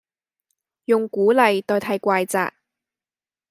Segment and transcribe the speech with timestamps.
[0.85, 2.53] 用鼓勵代替怪責